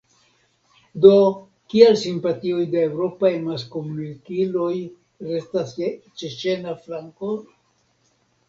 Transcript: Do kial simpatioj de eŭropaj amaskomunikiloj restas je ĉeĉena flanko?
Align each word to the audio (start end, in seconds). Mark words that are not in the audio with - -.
Do 1.03 1.11
kial 1.73 1.97
simpatioj 2.03 2.63
de 2.71 2.81
eŭropaj 2.85 3.31
amaskomunikiloj 3.41 4.73
restas 5.31 5.77
je 5.83 5.91
ĉeĉena 6.23 6.75
flanko? 6.89 7.31